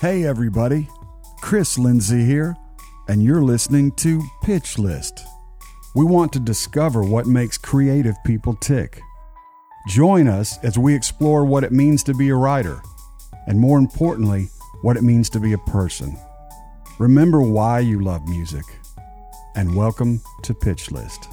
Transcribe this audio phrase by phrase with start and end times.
[0.00, 0.88] Hey, everybody.
[1.40, 2.54] Chris Lindsey here,
[3.08, 5.24] and you're listening to Pitch List.
[5.96, 9.00] We want to discover what makes creative people tick.
[9.88, 12.80] Join us as we explore what it means to be a writer,
[13.48, 14.50] and more importantly,
[14.82, 16.16] what it means to be a person.
[17.00, 18.66] Remember why you love music,
[19.56, 21.26] and welcome to Pitch List.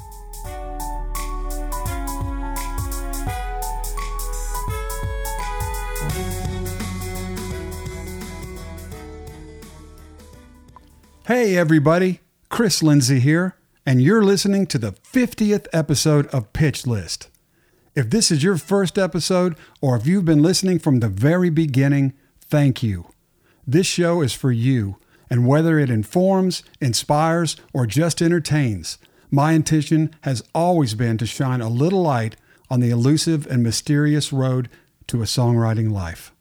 [11.28, 12.20] Hey, everybody.
[12.50, 17.29] Chris Lindsey here, and you're listening to the 50th episode of Pitch List.
[17.96, 22.14] If this is your first episode, or if you've been listening from the very beginning,
[22.42, 23.07] thank you.
[23.65, 29.00] This show is for you, and whether it informs, inspires, or just entertains,
[29.32, 32.36] my intention has always been to shine a little light
[32.70, 34.70] on the elusive and mysterious road
[35.08, 36.31] to a songwriting life.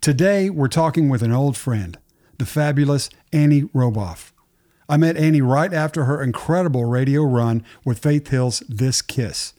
[0.00, 1.98] Today, we're talking with an old friend
[2.38, 4.32] the fabulous Annie Roboff.
[4.88, 9.52] I met Annie right after her incredible radio run with Faith Hill's This Kiss.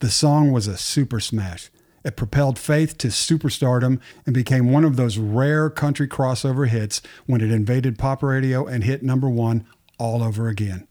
[0.00, 1.70] The song was a super smash.
[2.04, 7.40] It propelled Faith to superstardom and became one of those rare country crossover hits when
[7.40, 9.64] it invaded pop radio and hit number one
[9.98, 10.88] all over again.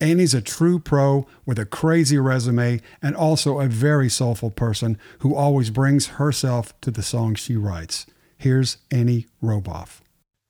[0.00, 5.34] Annie's a true pro with a crazy resume and also a very soulful person who
[5.34, 8.06] always brings herself to the songs she writes.
[8.36, 10.00] Here's Annie Roboff.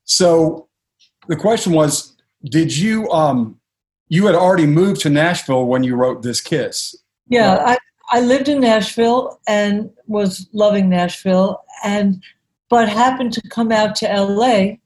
[0.05, 0.68] So
[1.29, 3.59] the question was, did you um
[4.09, 6.97] you had already moved to Nashville when you wrote this kiss?
[7.29, 7.79] Yeah, I,
[8.11, 12.23] I lived in Nashville and was loving Nashville and
[12.71, 14.77] but happened to come out to LA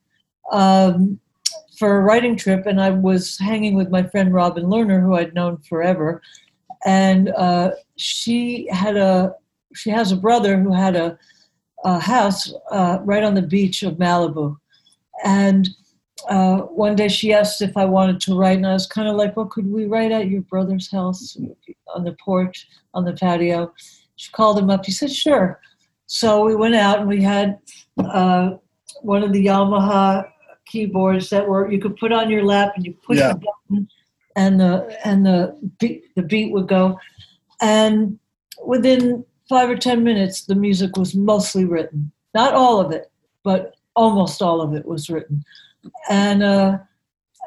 [0.53, 1.19] um,
[1.79, 5.35] for a writing trip and I was hanging with my friend Robin Lerner who I'd
[5.35, 6.21] known forever.
[6.85, 9.35] And uh, she had a
[9.75, 11.19] she has a brother who had a,
[11.85, 14.57] a house uh, right on the beach of Malibu.
[15.25, 15.69] And
[16.29, 19.17] uh, one day she asked if I wanted to write, and I was kind of
[19.17, 21.37] like, "Well, could we write at your brother's house
[21.95, 23.73] on the porch, on the patio?"
[24.17, 24.85] She called him up.
[24.85, 25.61] He said, "Sure."
[26.07, 27.59] So we went out and we had
[27.99, 28.57] uh,
[29.01, 30.29] one of the Yamaha
[30.67, 33.33] keyboards that were you could put on your lap and you push yeah.
[33.33, 33.89] the button,
[34.37, 36.99] and the and the beat, the beat would go,
[37.61, 38.19] and
[38.65, 42.13] within five or ten minutes, the music was mostly written.
[42.35, 43.11] Not all of it,
[43.43, 45.45] but almost all of it was written.
[46.09, 46.79] And uh,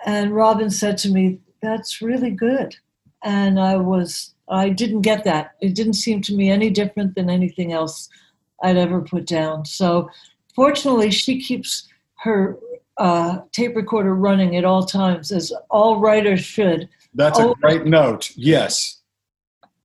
[0.06, 2.76] and Robin said to me, "That's really good."
[3.24, 5.56] And I was I didn't get that.
[5.62, 8.10] It didn't seem to me any different than anything else
[8.62, 9.66] I'd ever put down.
[9.66, 10.10] So
[10.54, 11.88] fortunately, she keeps
[12.20, 12.58] her
[12.98, 16.88] uh, tape recorder running at all times, as all writers should.
[17.14, 18.32] That's always, a great note.
[18.36, 19.02] Yes.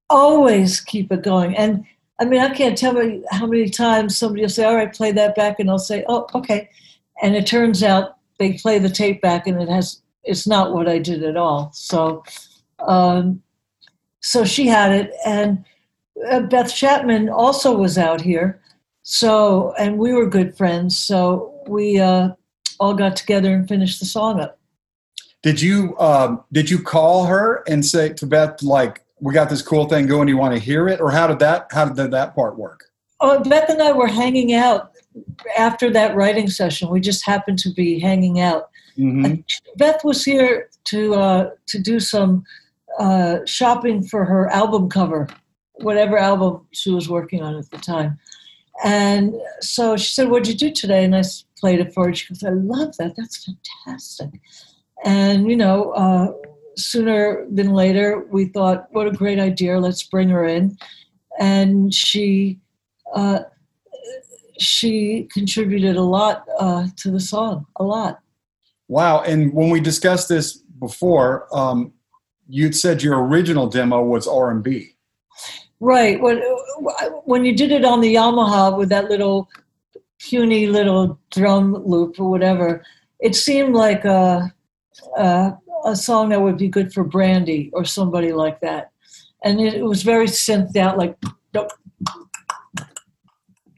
[0.09, 1.56] Always keep it going.
[1.56, 1.84] And
[2.21, 5.12] I mean, I can't tell you how many times somebody will say, "All right, play
[5.12, 6.69] that back," and I'll say, "Oh, okay,"
[7.22, 10.89] and it turns out they play the tape back, and it has it's not what
[10.89, 11.71] I did at all.
[11.73, 12.25] So,
[12.81, 13.43] um,
[14.21, 15.65] so she had it, and
[16.28, 18.61] uh, Beth Chapman also was out here.
[19.03, 20.97] So, and we were good friends.
[20.97, 22.31] So we uh,
[22.81, 24.59] all got together and finished the song up.
[25.43, 29.62] Did you um, did you call her and say to Beth like we got this
[29.62, 30.28] cool thing going.
[30.28, 32.84] You want to hear it, or how did that how did that part work?
[33.21, 34.90] Oh, Beth and I were hanging out
[35.56, 36.91] after that writing session.
[36.91, 38.71] We just happened to be hanging out.
[38.98, 39.41] Mm-hmm.
[39.76, 42.44] Beth was here to uh, to do some
[42.98, 45.28] uh, shopping for her album cover,
[45.75, 48.19] whatever album she was working on at the time.
[48.84, 51.22] And so she said, "What'd you do today?" And I
[51.59, 52.15] played it for her.
[52.15, 53.15] She goes, "I love that.
[53.16, 54.41] That's fantastic."
[55.04, 56.32] And you know, uh,
[56.81, 60.77] sooner than later, we thought, what a great idea, let's bring her in.
[61.38, 62.59] And she,
[63.15, 63.41] uh,
[64.60, 68.21] she contributed a lot uh, to the song, a lot.
[68.88, 69.22] Wow.
[69.22, 71.93] And when we discussed this before, um,
[72.48, 74.91] you'd said your original demo was R&B.
[75.78, 76.21] Right.
[76.21, 76.43] When,
[77.25, 79.48] when you did it on the Yamaha with that little
[80.18, 82.84] puny little drum loop or whatever,
[83.21, 84.53] it seemed like a,
[85.16, 85.53] a
[85.84, 88.91] a song that would be good for Brandy or somebody like that.
[89.45, 91.16] And it, it was very synthed out, like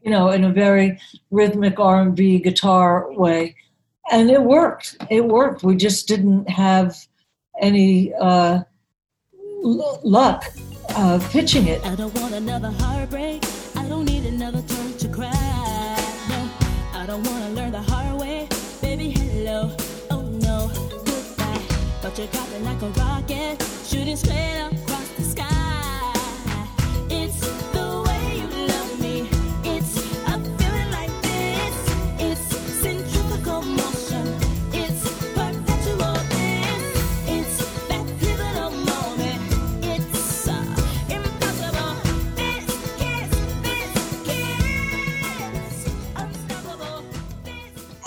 [0.03, 0.99] you know, in a very
[1.31, 3.55] rhythmic R&B guitar way,
[4.11, 4.97] and it worked.
[5.09, 5.63] It worked.
[5.63, 6.95] We just didn't have
[7.61, 8.63] any uh,
[9.63, 10.45] l- luck
[10.89, 11.83] uh, pitching it.
[11.85, 13.43] I don't want another heartbreak.
[13.75, 15.31] I don't need another turn to cry.
[16.29, 16.49] No,
[16.93, 18.47] I don't want to learn the hard way.
[18.81, 19.75] Baby, hello
[20.11, 20.69] Oh no,
[21.05, 21.61] goodbye.
[22.01, 24.82] but you're dropping like a rocket, shooting straight across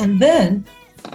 [0.06, 0.64] and then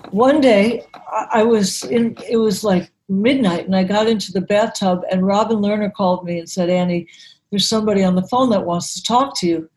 [0.10, 0.84] one day
[1.32, 2.18] I, was in.
[2.30, 6.40] It was like midnight, and I got into the bathtub, and Robin Lerner called me
[6.40, 7.08] and said, "Annie,
[7.50, 9.70] there's somebody on the phone that wants to talk to you."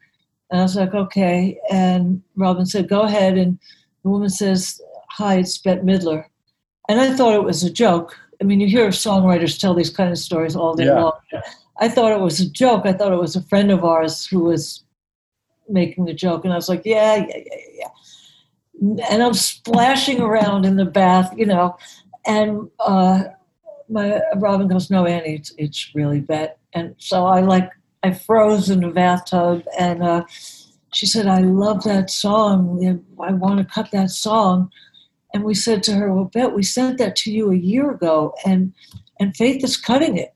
[0.51, 3.57] And I was like, "Okay." And Robin said, "Go ahead." And
[4.03, 4.81] the woman says,
[5.11, 6.25] "Hi, it's Bette Midler,"
[6.89, 8.19] and I thought it was a joke.
[8.41, 11.03] I mean, you hear songwriters tell these kind of stories all day Yeah.
[11.05, 11.19] long.
[11.81, 12.83] I thought it was a joke.
[12.85, 14.85] I thought it was a friend of ours who was
[15.69, 17.89] making the joke, and I was like, "Yeah, yeah, yeah, yeah."
[19.11, 21.77] And I'm splashing around in the bath, you know,
[22.27, 23.25] and uh,
[23.89, 27.71] my Robin goes, "No, Annie, it's it's really Bette." And so I like
[28.03, 30.25] I froze in the bathtub, and uh,
[30.93, 33.03] she said, "I love that song.
[33.23, 34.71] I want to cut that song."
[35.33, 38.35] And we said to her, "Well, Bette, we sent that to you a year ago,
[38.45, 38.73] and
[39.21, 40.35] and Faith is cutting it,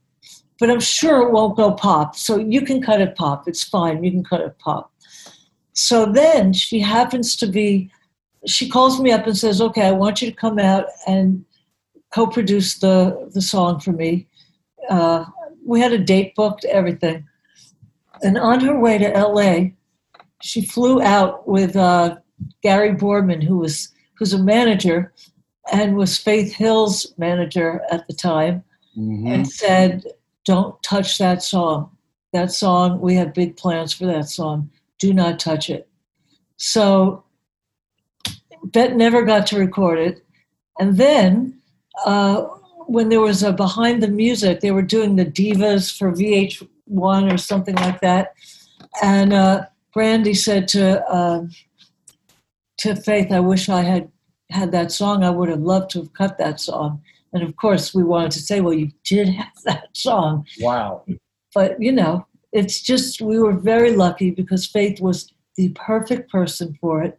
[0.60, 2.16] but I'm sure it won't go pop.
[2.16, 3.48] So you can cut it pop.
[3.48, 4.04] It's fine.
[4.04, 4.92] You can cut it pop."
[5.72, 7.90] So then she happens to be.
[8.46, 11.44] She calls me up and says, "Okay, I want you to come out and
[12.14, 14.26] co-produce the the song for me."
[14.88, 15.24] Uh,
[15.64, 17.24] we had a date booked, everything.
[18.22, 19.72] And on her way to LA,
[20.40, 22.16] she flew out with uh,
[22.62, 25.12] Gary Borman, who was who's a manager
[25.72, 28.64] and was Faith Hill's manager at the time,
[28.96, 29.28] Mhm.
[29.28, 30.04] and said,
[30.44, 31.90] "Don't touch that song.
[32.32, 33.00] That song.
[33.00, 34.70] We have big plans for that song.
[34.98, 35.88] Do not touch it."
[36.56, 37.22] So,
[38.64, 40.24] Bette never got to record it,
[40.78, 41.60] and then
[42.04, 42.42] uh,
[42.86, 47.38] when there was a behind the music, they were doing the divas for VH1 or
[47.38, 48.34] something like that,
[49.02, 51.50] and uh, Brandy said to um
[52.78, 54.10] to Faith, "I wish I had
[54.50, 55.24] had that song.
[55.24, 57.02] I would have loved to have cut that song."
[57.32, 61.04] And of course, we wanted to say, "Well, you did have that song," Wow.
[61.54, 66.76] but you know, it's just we were very lucky because Faith was the perfect person
[66.80, 67.17] for it.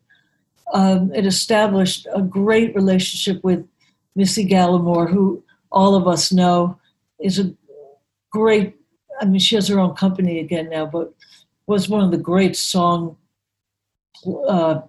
[0.73, 3.67] Um, it established a great relationship with
[4.15, 6.79] Missi Gallimore, who all of us know
[7.19, 7.53] is a
[8.31, 8.75] great.
[9.21, 11.13] I mean, she has her own company again now, but
[11.67, 13.17] was one of the great song,
[14.47, 14.81] uh,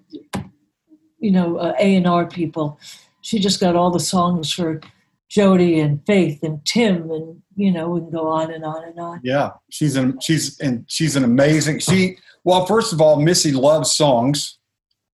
[1.18, 2.78] you know, A and R people.
[3.22, 4.80] She just got all the songs for
[5.28, 8.84] Jo Dee and Faith and Tim, and you know, we can go on and on
[8.84, 9.20] and on.
[9.22, 11.80] Yeah, she's an she's and she's an amazing.
[11.80, 14.58] She well, first of all, Missy loves songs.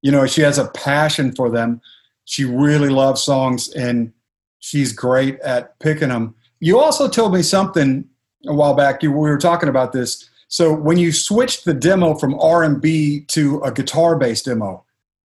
[0.06, 1.80] You know, she has a passion for them.
[2.26, 4.12] She really loves songs, and
[4.60, 6.36] she's great at picking them.
[6.60, 8.04] You also told me something
[8.46, 9.02] a while back.
[9.02, 10.30] You we were talking about this.
[10.46, 14.84] So when you switched the demo from R and B to a guitar-based demo,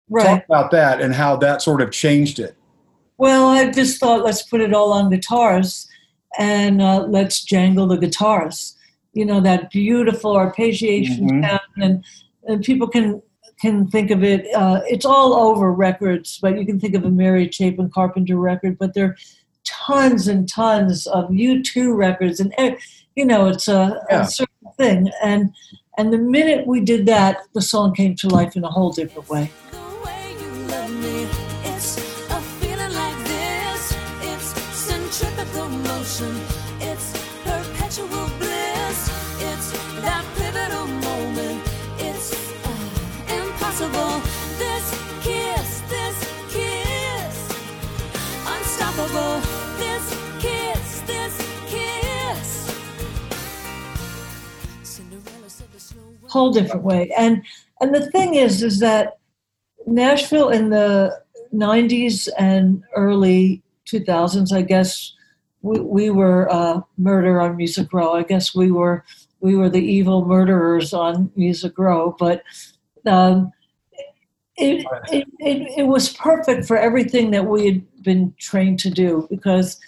[0.08, 0.25] Right.
[0.25, 2.55] talk about that and how that sort of changed it.
[3.19, 5.88] Well, I just thought let's put it all on guitars
[6.38, 8.76] and uh, let's jangle the guitars.
[9.14, 11.43] You know that beautiful arpeggiation Mhm.
[11.43, 12.05] sound, and
[12.46, 13.20] and people can
[13.60, 14.46] can think of it.
[14.54, 18.78] Uh, it's all over records, but you can think of a Mary Chapin Carpenter record.
[18.78, 19.16] But there are
[19.64, 22.76] tons and tons of U two records, and eh,
[23.16, 24.22] you know it's a, Yeah.
[24.22, 25.10] a certain thing.
[25.22, 25.52] And
[25.98, 29.29] and the minute we did that, the song came to life in a whole different
[29.29, 29.50] way
[56.31, 57.10] whole different way.
[57.17, 57.43] And
[57.81, 59.19] and the thing is, is that
[59.87, 61.20] Nashville in the
[61.53, 65.15] '90s and early 2000s, I guess
[65.63, 68.15] we, we were uh, Murder on Music Row.
[68.15, 69.05] I guess we were
[69.41, 72.43] we were the evil murderers on Music Row, but.
[73.06, 73.53] Um,
[74.63, 79.27] it, it, it, it was perfect for everything that we had been trained to do
[79.31, 79.81] because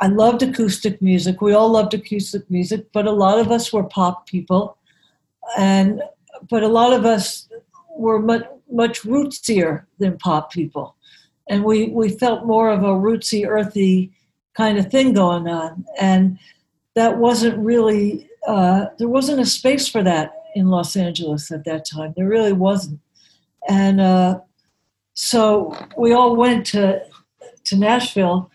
[0.00, 1.40] I loved acoustic music.
[1.40, 4.76] We all loved acoustic music, but a lot of us were pop people
[5.56, 6.02] and
[6.50, 7.48] but a lot of us
[7.96, 10.96] were much much rootsier than pop people,
[11.48, 14.12] and we we felt more of a rootsy, earthy
[14.54, 16.38] kind of thing going on, and
[16.94, 21.84] that wasn't really uh, there wasn't a space for that in Los Angeles at that
[21.84, 22.14] time.
[22.16, 23.00] There really wasn't,
[23.68, 24.40] and uh,
[25.14, 27.02] so we all went to
[27.64, 28.50] to Nashville,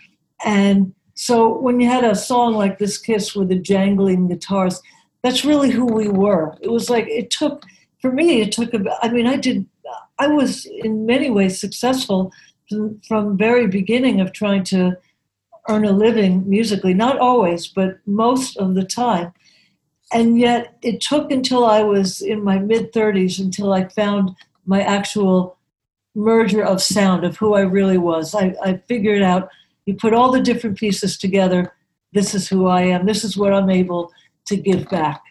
[0.46, 4.82] and so when you had a song like this Kiss with the jangling guitars
[5.24, 6.58] that's really who we were.
[6.62, 7.64] It was like it took
[8.02, 8.42] for me.
[8.42, 8.72] It took.
[9.02, 9.66] I mean, I did.
[10.20, 12.32] I was in many ways successful
[12.70, 14.98] from, from very beginning of trying to
[15.70, 16.94] earn a living musically.
[16.94, 19.34] Not always, but most of the time.
[20.14, 24.32] And yet, it took until I was in my mid thirties until I found
[24.66, 25.58] my actual
[26.16, 28.36] merger of sound of who I really was.
[28.36, 29.50] I, I figured out
[29.86, 31.74] you put all the different pieces together.
[32.12, 33.06] This is who I am.
[33.06, 34.12] This is what I'm able
[34.52, 35.22] to give back.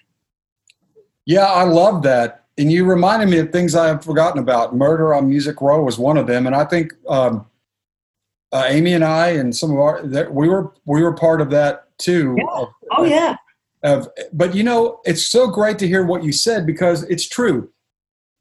[1.27, 2.45] Yeah, I love that.
[2.59, 4.75] And you reminded me of things I had forgotten about.
[4.75, 7.47] Murder on Music Row was one of them, and I think um,
[8.53, 11.49] uh, Amy and I and some of our that we were we were part of
[11.51, 12.35] that too.
[12.37, 12.45] Yeah.
[12.63, 13.37] Of- Oh yeah,
[13.85, 17.71] of but you know it's so great to hear what you said because it's true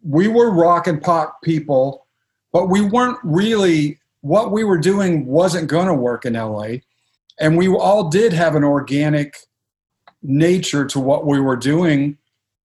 [0.02, 2.08] we were rock and pop people
[2.52, 6.66] but we weren't really what we were doing wasn't going to work in la
[7.40, 9.36] and we all did have an organic
[10.22, 12.18] nature to what we were doing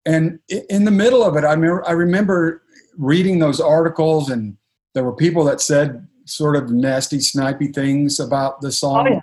[0.05, 2.63] and in the middle of it i remember, I remember
[2.97, 4.57] reading those articles and
[4.93, 9.19] there were people that said sort of nasty snipey things about the song Oh, yeah.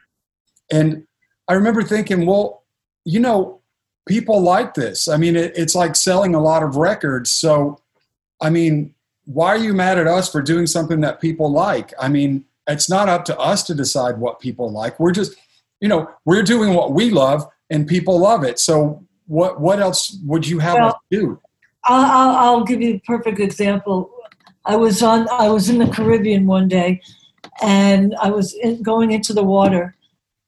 [0.71, 1.07] and
[1.51, 2.63] I remember thinking, well,
[3.05, 3.61] you know,
[4.07, 5.09] people like this.
[5.09, 7.33] I mean, it, it's like selling a lot of records.
[7.33, 7.81] So,
[8.41, 8.95] I mean,
[9.25, 11.93] why are you mad at us for doing something that people like?
[12.01, 15.01] I mean, it's not up to us to decide what people like.
[15.01, 15.35] We're just,
[15.81, 18.59] you know, we're doing what we love and people love it.
[18.59, 21.41] So, what what else would you have us Well- do?
[21.85, 24.11] I'll, I'll, I'll give you a perfect example.
[24.67, 25.27] I was on.
[25.31, 27.01] I was in the Caribbean one day,
[27.63, 29.97] and I was in, going into the water,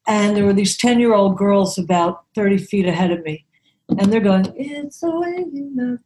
[0.07, 3.47] and there were these ten-year-old girls about thirty feet ahead of me,
[3.89, 6.01] and they're going, "It's the way you look,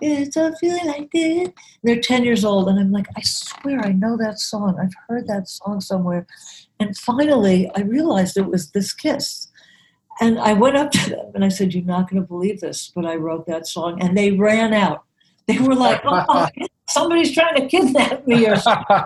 [0.00, 3.78] it's a feeling like this." And they're ten years old, and I'm like, I swear
[3.86, 4.76] I know that song.
[4.82, 6.26] I've heard that song somewhere,
[6.80, 9.45] and finally I realized it was this kiss.
[10.20, 12.90] And I went up to them and I said, You're not going to believe this,
[12.94, 14.00] but I wrote that song.
[14.00, 15.04] And they ran out.
[15.46, 16.48] They were like, Oh,
[16.88, 18.96] somebody's trying to kidnap me or something.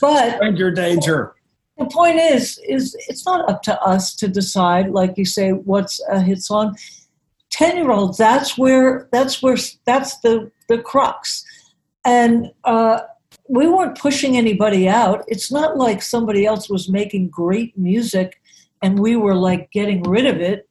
[0.00, 1.34] But Stranger danger.
[1.78, 6.00] the point is, is it's not up to us to decide, like you say, what's
[6.08, 6.76] a hit song.
[7.50, 11.44] Ten year olds, that's where that's where that's the the crux.
[12.04, 13.00] And uh,
[13.48, 15.24] we weren't pushing anybody out.
[15.28, 18.40] It's not like somebody else was making great music
[18.82, 20.68] and we were like getting rid of it.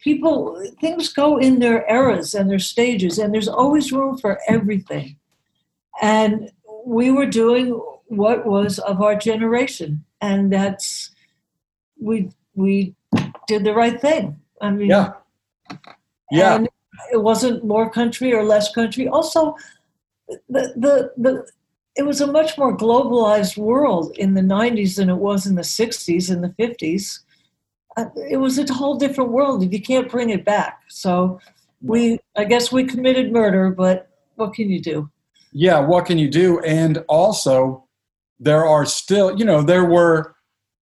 [0.00, 5.16] People things go in their eras and their stages, and there's always room for everything.
[6.02, 6.50] And
[6.86, 7.70] we were doing
[8.08, 11.10] what was of our generation, and that's
[12.00, 12.94] we we
[13.46, 14.38] did the right thing.
[14.60, 15.12] I mean, Yeah.
[16.30, 16.56] Yeah.
[16.56, 16.68] and
[17.12, 19.08] it wasn't more country or less country.
[19.08, 19.56] Also,
[20.48, 21.46] the the the
[21.96, 25.62] it was a much more globalized world in the 90s than it was in the
[25.62, 27.20] 60s and the 50s.
[27.96, 29.72] Uh, it was a whole different world.
[29.72, 30.82] You can't bring it back.
[30.88, 31.40] So
[31.80, 35.10] we, I guess, we committed murder, but what can you do?
[35.54, 37.84] yeah what can you do and also
[38.38, 40.34] there are still you know there were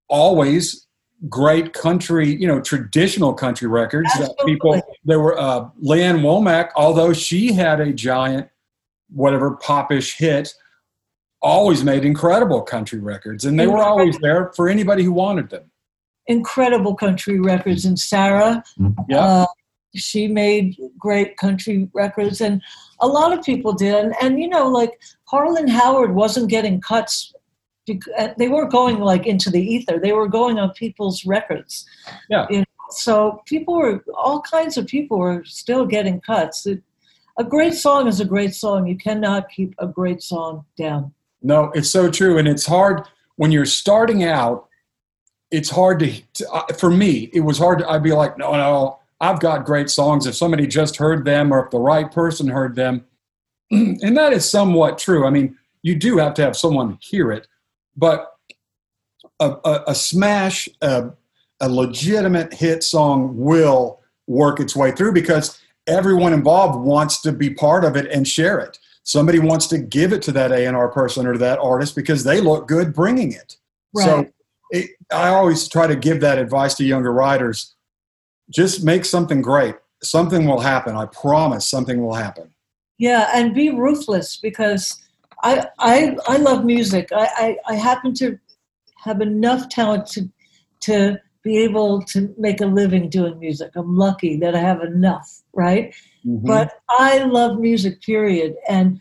[0.09, 0.87] always
[1.29, 6.71] great country you know traditional country records that people there were uh Lee Ann Womack
[6.75, 8.49] although she had a giant
[9.11, 10.53] whatever popish hit
[11.43, 15.71] always made incredible country records and they were always there for anybody who wanted them
[16.27, 18.63] Incredible country records, and Sarah,
[19.09, 19.47] yeah Uh,
[19.95, 22.63] she made great country records, and
[23.01, 23.95] a lot of people did.
[23.95, 27.35] And, and you know, like Harlan Howard wasn't getting cuts.
[27.87, 29.99] bec- uh, They weren't going like into the ether.
[29.99, 31.85] They were going on people's records.
[32.31, 32.47] Yeah.
[32.49, 36.65] You know, so people were all kinds of people were still getting cuts.
[36.67, 36.83] It,
[37.39, 38.87] a great song is a great song.
[38.87, 41.13] You cannot keep a great song down.
[41.43, 43.03] No, it's so true, and it's hard
[43.37, 44.69] when you're starting out.
[45.53, 47.31] It's hard to, uh, for me.
[47.33, 47.79] It was hard.
[47.79, 50.27] To, I'd be like, no, no, I've got great songs.
[50.27, 53.05] If somebody just heard them, or if the right person heard them,
[53.71, 55.27] and that is somewhat true.
[55.27, 57.47] I mean, you do have to have someone hear it,
[57.97, 58.35] but
[59.39, 61.11] a, a, a smash, a,
[61.61, 67.51] a legitimate hit song will work its way through because everyone involved wants to be
[67.51, 71.27] part of it and share it somebody wants to give it to that A&R person
[71.27, 73.57] or that artist because they look good bringing it.
[73.97, 74.33] So Right.
[74.73, 77.75] It, I always try to give that advice to younger writers.
[78.51, 79.77] Just make something great.
[80.03, 80.97] Something will happen.
[80.97, 82.53] I promise something will happen.
[82.99, 85.01] Yeah, and be ruthless because
[85.43, 87.11] I I, I love music.
[87.13, 88.39] I, I, I happen to
[88.97, 90.29] have enough talent to
[90.81, 93.73] to be able to make a living doing music.
[93.77, 95.95] I'm lucky that I have enough, right?
[96.25, 96.47] Mhm.
[96.47, 98.55] But I love music, period.
[98.69, 99.01] And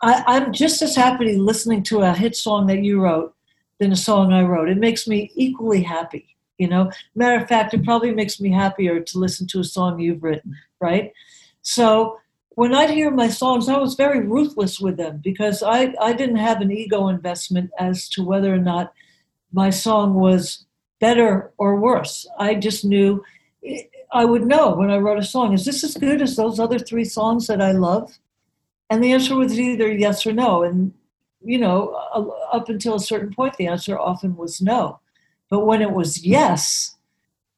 [0.00, 3.34] I, I'm just as happy listening to a hit song that you wrote
[3.82, 4.68] than a song I wrote.
[4.68, 6.36] It makes me equally happy.
[6.58, 9.98] You know, matter of fact, it probably makes me happier to listen to a song
[9.98, 11.12] you've written, right?
[11.62, 12.18] So
[12.50, 16.36] when I'd hear my songs, I was very ruthless with them because I, I didn't
[16.36, 18.92] have an ego investment as to whether or not
[19.52, 20.64] my song was
[21.00, 22.26] better or worse.
[22.38, 23.24] I just knew
[23.66, 26.60] eh, I would know when I wrote a song, is this as good as those
[26.60, 28.18] other three songs that I love?
[28.90, 30.62] And the answer was either yes or no.
[30.62, 30.92] And
[31.44, 31.88] you know,
[32.52, 35.00] up until a certain point, the answer often was no.
[35.50, 36.96] But when it was yes,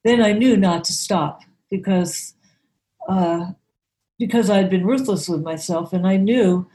[0.04, 2.34] then I knew not to stop because
[3.08, 3.52] uh,
[4.18, 6.66] because I'd been ruthless with myself, and I knew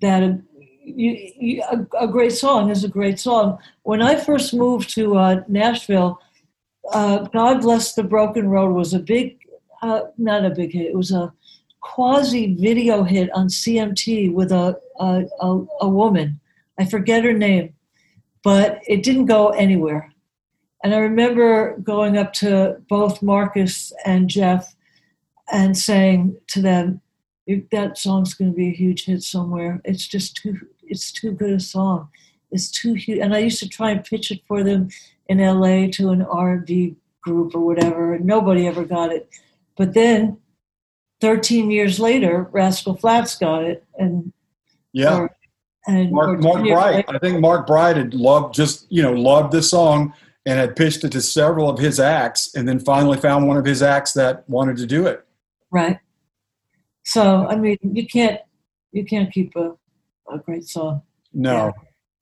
[0.00, 0.40] that a,
[0.84, 3.58] you, you, a, a great song is a great song.
[3.82, 6.20] When I first moved to uh, Nashville,
[6.92, 9.38] uh, "God Bless the Broken Road" was a big,
[9.82, 10.86] uh, not a big hit.
[10.86, 11.32] It was a
[11.80, 16.40] quasi video hit on CMT with a, a a a woman.
[16.78, 17.74] I forget her name,
[18.42, 20.12] but it didn't go anywhere.
[20.84, 24.76] And I remember going up to both Marcus and Jeff
[25.52, 27.00] and saying to them,
[27.72, 29.80] "That song's going to be a huge hit somewhere.
[29.84, 32.08] It's just too, it's too good a song.
[32.52, 34.88] It's too huge." And I used to try and pitch it for them
[35.26, 39.28] in LA to an R&B group or whatever, and nobody ever got it.
[39.76, 40.38] But then,
[41.20, 44.32] 13 years later, Rascal Flatts got it, and
[44.92, 45.28] Yeah.
[45.88, 47.04] And Mark, Mark Bright.
[47.08, 50.12] I think Mark Bright had loved just you know loved this song
[50.46, 53.64] and had pitched it to several of his acts, and then finally found one of
[53.64, 55.26] his acts that wanted to do it.
[55.70, 55.98] right.
[57.04, 58.40] So I mean, you can't
[58.92, 59.72] you can't keep a,
[60.32, 61.02] a great song.
[61.32, 61.70] No, Yeah.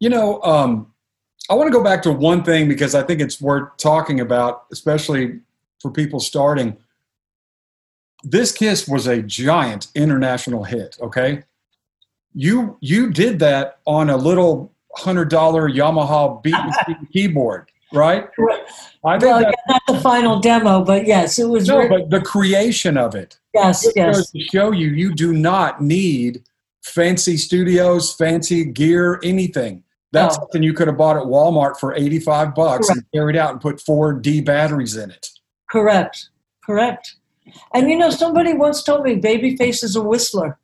[0.00, 0.92] you know, um,
[1.50, 4.64] I want to go back to one thing because I think it's worth talking about,
[4.72, 5.40] especially
[5.80, 6.76] for people starting.
[8.24, 10.96] This Kiss was a giant international hit.
[11.00, 11.42] Okay,
[12.36, 16.54] you you did that on a little hundred dollar Yamaha beat
[17.12, 18.28] keyboard, right?
[19.04, 21.66] I think Well, that, yeah, not the final demo, but yes, it was.
[21.66, 23.38] no, very- but the creation of it.
[23.54, 26.42] yes, It yes, to show you you do not need
[26.82, 29.82] fancy studios, fancy gear, anything.
[30.12, 33.60] That's something you could have bought at Walmart for 85 bucks and carried out and
[33.60, 35.28] put four D batteries in it.
[35.70, 36.28] correct,
[36.64, 37.16] correct.
[37.74, 40.58] And you know, somebody once told me Babyface is a whistler.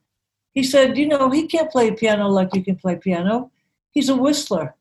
[0.55, 3.51] He said, you know, he can't play piano like you can play piano.
[3.93, 4.75] He's a whistler,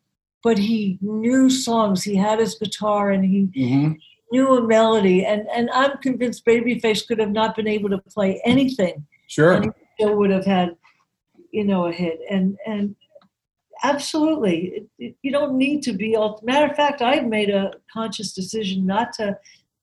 [0.44, 2.04] but he knew songs.
[2.04, 3.94] He had his guitar and he Mm-hmm.
[4.32, 5.26] knew a melody.
[5.26, 9.54] And and I'm convinced Babyface could have not been able to play anything Sure.
[9.54, 10.76] and he still would have had,
[11.52, 12.20] you know, a hit.
[12.30, 12.96] And and
[13.84, 16.16] absolutely, you don't need to be.
[16.16, 19.38] All, matter of fact, I've made a conscious decision not to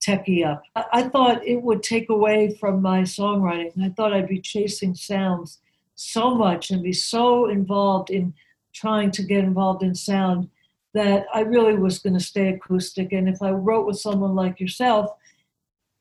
[0.07, 0.62] techie up.
[0.92, 3.72] I thought it would take away from my songwriting.
[3.83, 5.59] I thought I'd be chasing sounds
[5.99, 8.33] so much and be so involved in
[8.73, 10.49] trying to get involved in sound
[10.95, 13.13] that I really was going to stay acoustic.
[13.13, 15.11] And if I wrote with someone like yourself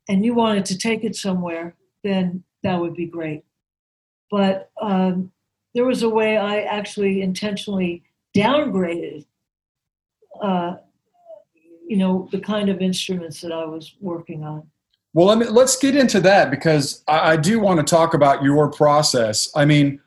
[0.08, 3.44] and you wanted to take it somewhere, then that would be great.
[4.30, 5.32] But um,
[5.74, 8.04] there was a way I actually intentionally
[8.36, 9.26] downgraded,
[10.42, 10.76] uh,
[11.88, 14.70] you know, the kind of instruments that I was working on.
[15.18, 18.44] Well, let me, let's get into that because I, I do want to talk about
[18.44, 19.50] your process.
[19.56, 20.00] I mean,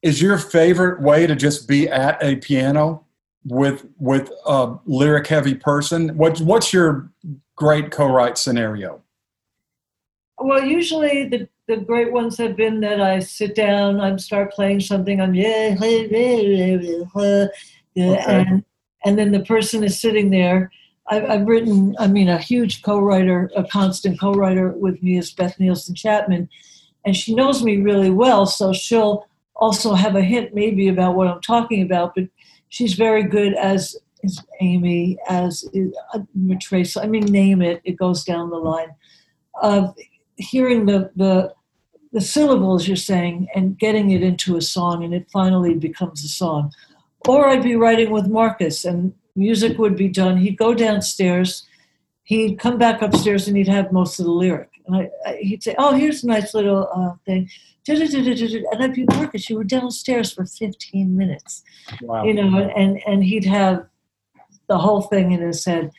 [0.00, 3.04] is your favorite way to just be at a piano
[3.44, 6.16] with with a lyric heavy person?
[6.16, 7.10] What what's your
[7.56, 9.02] great co-write scenario?
[10.38, 14.80] Well, usually the, the great ones have been that I sit down, I start playing
[14.80, 15.76] something, I'm yeah,
[17.94, 18.64] and
[19.04, 20.70] and then the person is sitting there.
[21.10, 25.58] I've, I've written, I mean, a huge co-writer, a constant co-writer with me is Beth
[25.58, 26.48] Nielsen Chapman,
[27.04, 31.26] and she knows me really well, so she'll also have a hint maybe about what
[31.26, 32.14] I'm talking about.
[32.14, 32.24] But
[32.68, 36.20] she's very good as is Amy, as is uh.
[37.00, 38.94] I mean, name it, it goes down the line
[39.62, 39.94] of
[40.36, 41.52] hearing the the
[42.12, 46.28] the syllables you're saying and getting it into a song and it finally becomes a
[46.28, 46.72] song
[47.28, 51.66] or i'd be writing with marcus and music would be done he'd go downstairs
[52.24, 55.62] he'd come back upstairs and he'd have most of the lyric and I, I, he'd
[55.62, 57.48] say oh here's a nice little uh, thing
[58.72, 61.62] and i'd be marcus you were downstairs for 15 minutes
[62.02, 62.24] Wow.
[62.24, 63.86] you know, and and he'd have
[64.68, 65.90] the whole thing in his head.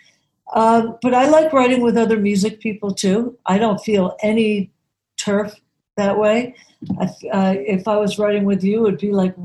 [0.53, 3.37] Um, but I like writing with other music people too.
[3.45, 4.71] I don't feel any
[5.17, 5.53] turf
[5.97, 6.55] that way.
[6.99, 9.35] I, uh, if I was writing with you, it'd be like,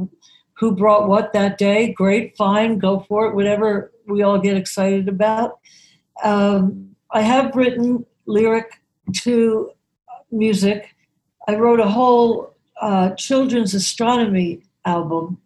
[0.58, 1.92] who brought what that day?
[1.92, 3.34] Great, fine, go for it.
[3.34, 5.58] Whatever we all get excited about.
[6.22, 8.80] Um, I have written lyric
[9.22, 9.70] to
[10.30, 10.94] music.
[11.48, 15.38] I wrote a whole uh, children's astronomy album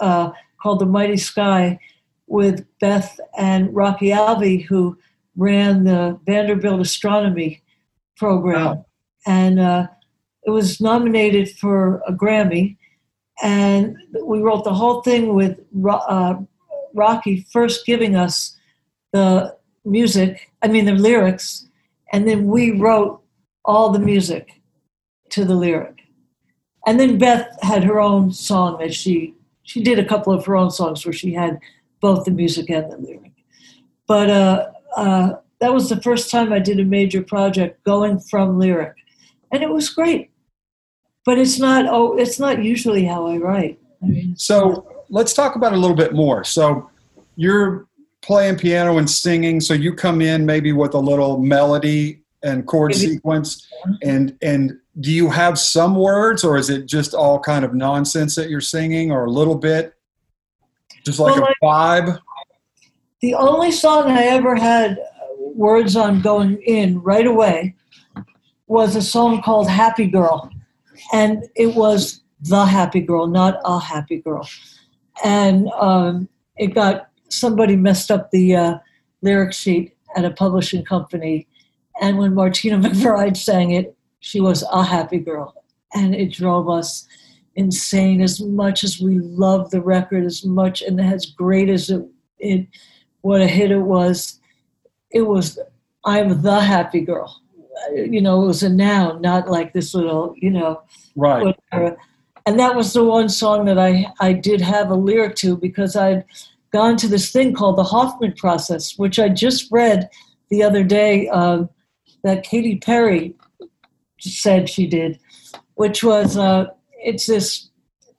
[0.00, 1.78] uh, called The Mighty Sky
[2.26, 4.98] with Beth and Rocky Alvey, who
[5.36, 7.62] ran the Vanderbilt astronomy
[8.16, 8.66] program.
[8.66, 8.86] Wow.
[9.26, 9.86] And uh,
[10.44, 12.76] it was nominated for a Grammy.
[13.42, 16.34] And we wrote the whole thing with uh,
[16.94, 18.56] Rocky first giving us
[19.12, 21.68] the music, I mean, the lyrics,
[22.12, 23.22] and then we wrote
[23.64, 24.60] all the music
[25.30, 26.00] to the lyric.
[26.86, 30.56] And then Beth had her own song that she she did a couple of her
[30.56, 31.58] own songs where she had
[32.00, 33.32] both the music and the lyric.
[34.06, 38.58] But uh, uh, that was the first time I did a major project going from
[38.58, 38.94] lyric,
[39.50, 40.30] and it was great.
[41.26, 41.86] But it's not.
[41.86, 43.78] Oh, it's not usually how I write.
[44.02, 46.44] I mean, So let's talk about it a little bit more.
[46.44, 46.90] So
[47.36, 47.86] you're
[48.22, 49.60] playing piano and singing.
[49.60, 53.14] So you come in maybe with a little melody and chord Maybe.
[53.14, 53.66] sequence,
[54.02, 58.34] and and do you have some words, or is it just all kind of nonsense
[58.34, 59.94] that you're singing, or a little bit,
[61.06, 62.18] just like Well, a vibe?
[63.20, 65.04] the only song I ever had uh,
[65.38, 67.74] words on going in right away
[68.66, 70.50] was a song called Happy Girl.
[71.12, 74.48] And it was The Happy Girl, not A Happy Girl.
[75.24, 78.78] And um, it got somebody messed up the uh,
[79.22, 81.46] lyric sheet at a publishing company.
[82.00, 85.54] And when Martina McBride sang it, she was A Happy Girl.
[85.94, 87.06] And it drove us
[87.56, 92.04] insane as much as we loved the record, as much and as great as it,
[92.38, 92.66] it
[93.20, 94.40] what a hit it was.
[95.10, 95.58] It was,
[96.04, 97.40] I'm the happy girl.
[97.92, 100.82] You know, it was a noun, not like this little, you know,
[101.16, 101.56] Right.
[101.72, 101.96] whatever.
[102.46, 105.96] And that was the one song that I, I did have a lyric to because
[105.96, 106.24] I'd
[106.72, 110.08] gone to this thing called the Hoffman process, which I just read
[110.50, 111.70] the other day um,
[112.22, 113.34] that Katy Perry
[114.20, 115.18] said she did,
[115.74, 117.70] which was uh, it's this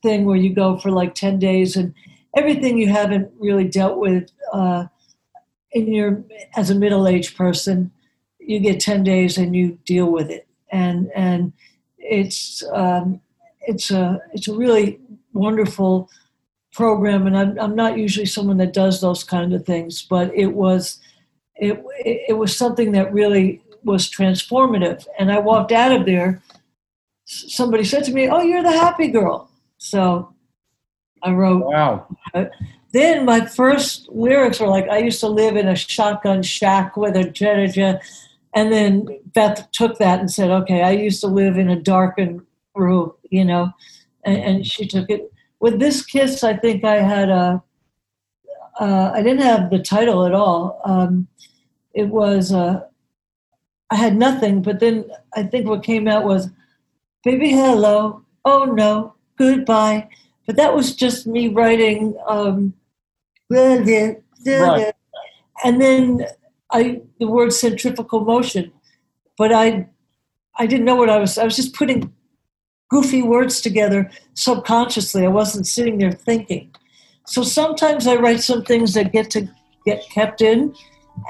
[0.01, 1.93] thing where you go for like 10 days and
[2.35, 4.85] everything you haven't really dealt with uh,
[5.71, 6.23] in your
[6.55, 7.91] as a middle-aged person
[8.47, 10.47] you get 10 days and you deal with it.
[10.71, 11.53] And and
[11.97, 13.21] it's um,
[13.61, 14.99] it's a it's a really
[15.33, 16.09] wonderful
[16.73, 17.25] program.
[17.27, 20.99] And I'm, I'm not usually someone that does those kind of things but it was
[21.55, 25.05] it, it was something that really was transformative.
[25.19, 26.41] And i walked out of there
[27.25, 29.49] somebody said to me oh you're the happy girl.
[29.77, 30.33] So
[31.23, 32.07] i wrote Wow.
[32.91, 37.15] then my first lyrics were like, I used to live in a shotgun shack with
[37.15, 37.99] a da da
[38.55, 42.41] And then Beth took that and said, okay, I used to live in a darkened
[42.73, 43.71] room, you know,
[44.23, 45.31] and, and she took it.
[45.59, 47.61] With this kiss, I think I had a,
[48.79, 50.81] uh, I didn't have the title at all.
[50.85, 51.27] Um,
[51.93, 52.85] it was, uh,
[53.89, 56.49] I had nothing, but then I think what came out was,
[57.23, 60.07] baby, hello, oh no, goodbye.
[60.45, 62.73] But that was just me writing, um,
[63.49, 64.93] Right.
[65.63, 66.25] and then
[66.71, 68.71] I the word centrifugal motion,
[69.37, 69.87] but I
[70.57, 71.37] I didn't know what I was.
[71.37, 72.13] I was just putting
[72.89, 75.25] goofy words together subconsciously.
[75.25, 76.73] I wasn't sitting there thinking.
[77.27, 79.49] So sometimes I write some things that get to
[79.85, 80.75] get kept in,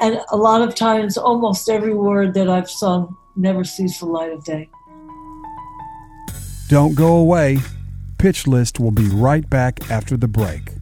[0.02, 4.32] and a lot of times, almost every word that I've sung never sees the light
[4.32, 4.70] of day.
[6.68, 7.60] Don't go away.
[8.18, 10.75] Pitch List will be right back after the break.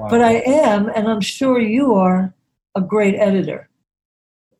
[0.00, 0.08] Wow.
[0.08, 2.32] But I am, and I'm sure you are,
[2.74, 3.68] a great editor.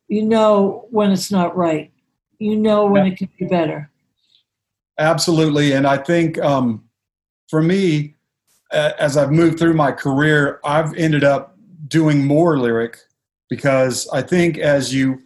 [0.07, 1.91] You know when it's not right.
[2.37, 3.89] You know when it can be better.
[4.99, 6.83] Absolutely, and I think um,
[7.49, 8.13] for me,
[8.71, 12.99] uh, as I've moved through my career, I've ended up doing more lyric
[13.49, 15.23] because I think as you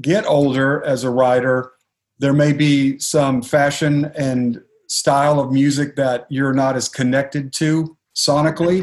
[0.00, 1.72] get older as a writer,
[2.18, 7.98] there may be some fashion and style of music that you're not as connected to
[8.14, 8.82] sonically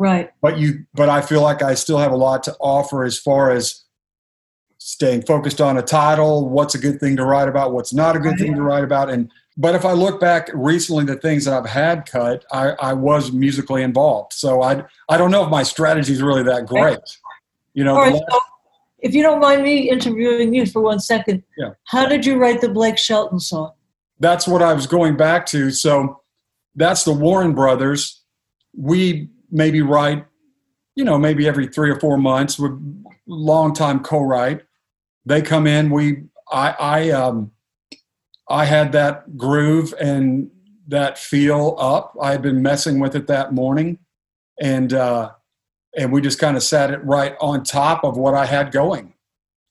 [0.00, 0.30] Right.
[0.40, 3.50] but you but i feel like i still have a lot to offer as far
[3.50, 3.84] as
[4.78, 8.18] staying focused on a title what's a good thing to write about what's not a
[8.18, 11.52] good thing to write about and but if i look back recently the things that
[11.52, 15.62] i've had cut i, I was musically involved so i i don't know if my
[15.62, 16.98] strategy is really that great
[17.74, 18.14] you know right.
[18.14, 18.38] last- So
[19.00, 21.70] if you don't mind me interviewing you for one second, Yeah.
[21.84, 23.72] how did you write the Blake Shelton song?
[24.18, 25.70] that's what I was going back to.
[25.70, 26.20] So
[26.74, 28.20] that's the Warren brothers.
[28.76, 30.24] We maybe write,
[30.94, 32.58] you know, maybe every three or four months.
[32.58, 32.78] We're
[33.26, 34.62] long time co-write.
[35.26, 35.90] They come in.
[35.90, 37.52] We, I, I, um,
[38.48, 40.50] I had that groove and
[40.88, 42.16] that feel up.
[42.20, 43.98] I had been messing with it that morning,
[44.60, 45.30] and uh,
[45.96, 49.14] and we just kind of sat it right on top of what I had going.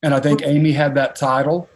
[0.02, 1.68] And I think Amy had that title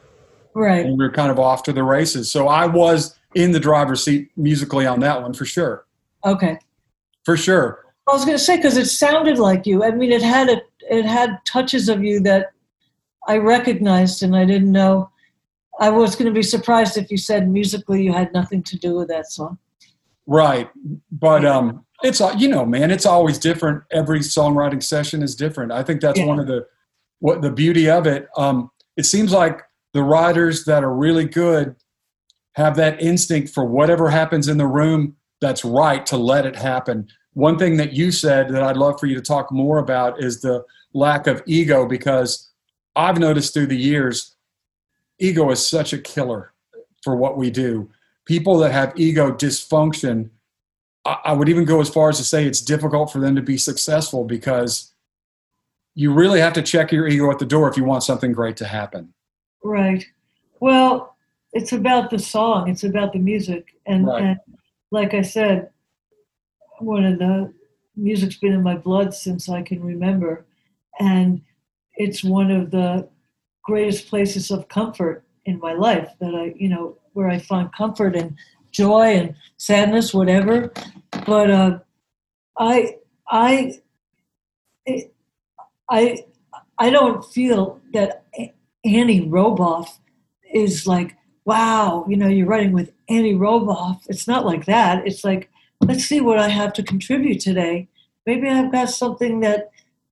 [0.55, 0.87] Right.
[0.87, 2.33] and we were kind of off to the races.
[2.33, 5.85] So I was in the driver's seat musically on that one for sure,
[6.25, 6.59] Okay.
[7.25, 7.84] for sure.
[8.09, 9.83] I was going to say because it sounded like you.
[9.83, 12.49] I mean, it had a, it had touches of you that
[13.27, 15.11] I recognized, and I didn't know.
[15.81, 18.95] I was going to be surprised if you said musically you had nothing to do
[18.95, 19.59] with that song.
[20.27, 20.71] Right,
[21.11, 25.73] but um, it's all you know man it's always different every songwriting session is different
[25.73, 26.27] i think that's Yeah.
[26.27, 26.67] one of the
[27.21, 29.63] what the beauty of it um it seems like
[29.93, 31.75] the writers that are really good
[32.57, 37.09] have that instinct for whatever happens in the room that's right to let it happen
[37.35, 40.41] one thing that you said that i'd love for you to talk more about is
[40.41, 42.51] the lack of ego because
[42.97, 44.37] i've noticed through the years
[45.19, 46.53] ego is such a killer
[47.03, 47.91] for what we do
[48.25, 50.31] people that have ego dysfunction
[51.07, 53.59] I would even go as far as to say it's difficult for them to be
[53.59, 54.95] successful because
[55.95, 58.57] you really have to check your ego at the door if you want something great
[58.57, 59.13] to happen.
[59.63, 60.03] Right.
[60.61, 61.15] Well,
[61.53, 62.71] it's about the song.
[62.71, 64.23] It's about the music, and, Right.
[64.23, 64.41] and
[64.91, 65.69] like I said,
[66.79, 67.53] one of the
[67.97, 70.45] music's been in my blood since I can remember,
[70.99, 71.41] and
[71.95, 73.09] it's one of the
[73.63, 78.17] greatest places of comfort in my life that I, you know, where I find comfort
[78.17, 78.37] and
[78.73, 80.73] joy and sadness, whatever.
[81.27, 81.79] But uh,
[82.59, 82.97] I,
[83.29, 83.79] I,
[84.85, 85.15] it,
[85.89, 86.19] I,
[86.79, 88.25] I don't feel that
[88.85, 89.89] Annie Roboff
[90.53, 94.01] is like, wow, you know, you're writing with Annie Roboff.
[94.09, 95.07] It's not like that.
[95.07, 95.51] It's like,
[95.87, 97.89] let's see what I have to contribute today.
[98.27, 99.71] Maybe I've got something that,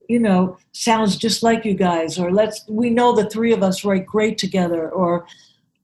[0.09, 3.85] you know, sounds just like you guys, or let's, we know the three of us
[3.85, 5.27] write great together, or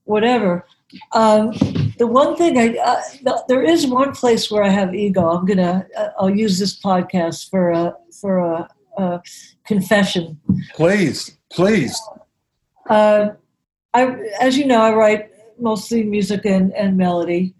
[0.03, 0.65] whatever.
[1.13, 1.51] Um,
[1.97, 5.29] the one thing I, uh, th- there is one place where I have ego.
[5.29, 9.21] I'm gonna, uh, I'll use this podcast for a, for a, a
[9.65, 10.39] confession.
[10.75, 11.99] Please, please.
[12.89, 13.29] Uh,
[13.93, 17.53] I, as you know, I write mostly music and, and melody,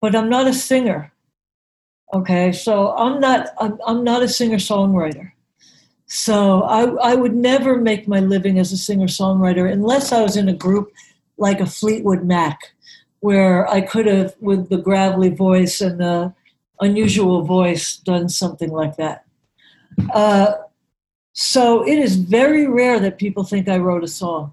[0.00, 1.11] but I'm not a singer.
[2.12, 5.32] Okay, so I'm not I'm, I'm not a singer songwriter.
[6.06, 10.36] So I I would never make my living as a singer songwriter unless I was
[10.36, 10.92] in a group
[11.38, 12.72] like a Fleetwood Mac,
[13.20, 16.34] where I could have with the gravelly voice and the
[16.80, 19.24] unusual voice done something like that.
[20.12, 20.54] Uh,
[21.32, 24.52] so it is very rare that people think I wrote a song.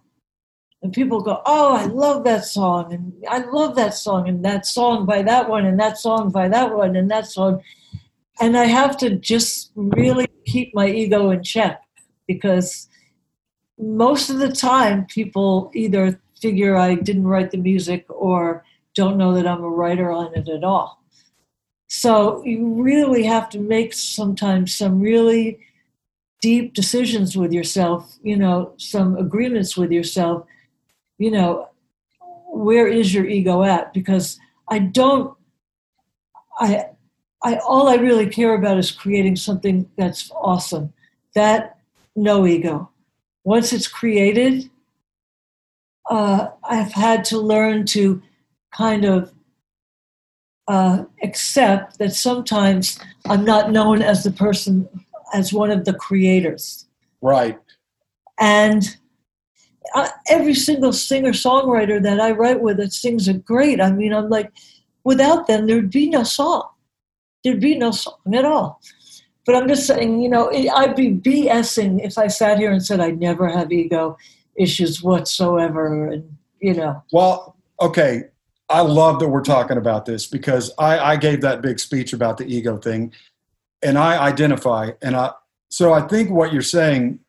[0.82, 4.66] And people go, Oh, I love that song, and I love that song, and that
[4.66, 7.62] song by that one, and that song by that one, and that song.
[8.40, 11.82] And I have to just really keep my ego in check
[12.28, 12.88] because
[13.78, 18.64] most of the time people either figure I didn't write the music or
[18.96, 21.04] don't know that I'm a writer on it at all.
[21.88, 25.60] So you really have to make sometimes some really
[26.42, 30.46] deep decisions with yourself, you know, some agreements with yourself,
[31.20, 31.70] you know,
[32.48, 33.94] where is your ego at?
[33.94, 35.38] Because I don't,
[36.60, 36.86] I,
[37.44, 40.94] I, all I really care about is creating something that's awesome.
[41.36, 41.78] That,
[42.16, 42.90] no ego.
[43.44, 44.70] Once it's created,
[46.10, 48.22] uh, I've had to learn to
[48.74, 49.32] kind of
[50.68, 54.88] uh, accept that sometimes I'm not known as the person,
[55.34, 56.88] as one of the creators.
[57.22, 57.60] Right.
[58.40, 58.98] And
[60.30, 63.82] every single singer songwriter that I write with that sings are great.
[63.82, 64.52] I mean, I'm like,
[65.04, 66.68] without them, there'd be no song.
[67.44, 68.82] There'd be no song at all.
[69.46, 73.00] But I'm just saying, you know, I'd be BSing if I sat here and said
[73.00, 74.18] I never have ego
[74.56, 76.08] issues whatsoever.
[76.08, 78.26] And, you know, Well, okay.
[78.70, 82.38] I love that we're talking about this because I, I gave that big speech about
[82.38, 83.12] the ego thing
[83.82, 84.92] and I identify.
[85.02, 85.32] And I,
[85.70, 87.20] so I think what you're saying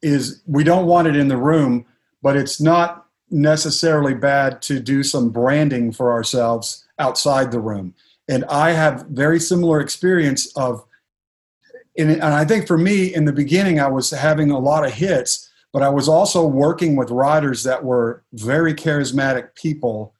[0.00, 1.84] is we don't want it in the room,
[2.22, 7.94] but it's not necessarily bad to do some branding for ourselves outside the room.
[8.28, 10.84] And I have very similar experience of,
[11.96, 15.50] and I think for me in the beginning, I was having a lot of hits,
[15.72, 20.14] but I was also working with writers that were very charismatic people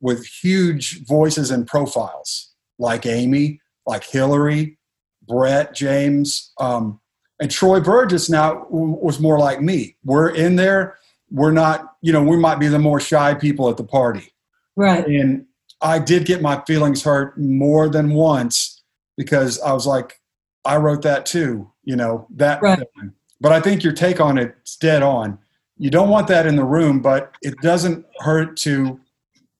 [0.00, 4.78] with huge voices and profiles, like Amy, like Hillary,
[5.26, 7.00] Brett James, um,
[7.40, 8.30] and Troy Verges.
[8.30, 9.96] Now was more like me.
[10.04, 10.98] We're in there.
[11.34, 14.32] We're not, you know, we might be the more shy people at the party.
[14.76, 15.04] right.
[15.04, 15.46] And
[15.80, 18.82] I did get my feelings hurt more than once
[19.16, 20.20] because I was like,
[20.64, 22.62] I wrote that too, you know, that.
[22.62, 22.80] Right.
[23.40, 25.38] But I think your take on it's dead on.
[25.76, 29.00] You don't want that in the room, but it doesn't hurt to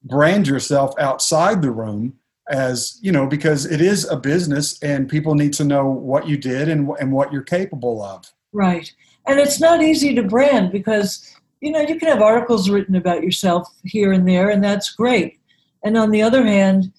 [0.03, 2.13] brand yourself outside the room
[2.49, 6.37] as, you know, because it is a business and people need to know what you
[6.37, 8.23] did and, and what you're capable of.
[8.53, 8.91] Right.
[9.27, 11.35] And it's not easy to brand because,
[11.65, 15.39] you know, you can have articles written about yourself here and there, and that's great.
[15.83, 16.93] And on the other hand,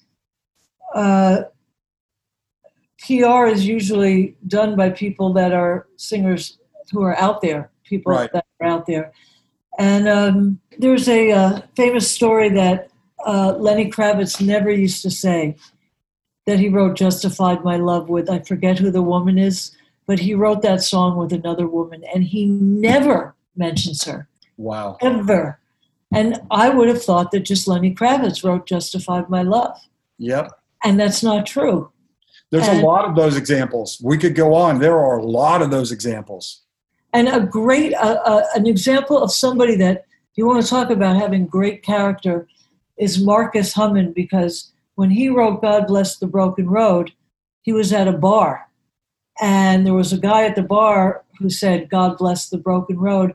[0.93, 1.43] uh,
[3.05, 6.57] PR is usually done by people that are singers
[6.91, 8.31] who are out there, people Right.
[8.33, 9.11] that are out there.
[9.79, 12.89] And um, there's a uh, famous story that
[13.25, 15.55] uh, Lenny Kravitz never used to say.
[16.45, 18.29] that he wrote Justified My Love with.
[18.29, 19.75] I forget who the woman is,
[20.05, 24.97] but he wrote that song with another woman and he never mentions her, Wow.
[25.01, 25.59] ever.
[26.13, 29.77] And I would have thought that just Lenny Kravitz wrote Justified My Love.
[30.17, 30.51] Yep.
[30.83, 31.91] And that's not true.
[32.49, 33.99] There's And- a lot of those examples.
[34.03, 34.79] We could go on.
[34.79, 36.61] There are a lot of those examples.
[37.13, 40.03] and a great uh, uh, an example of somebody that
[40.35, 42.47] you want to talk about having great character
[42.97, 47.13] is Marcus Hummon because when he wrote God Bless the Broken Road,
[47.61, 48.67] he was at a bar
[49.41, 53.33] and there was a guy at the bar who said God bless the broken road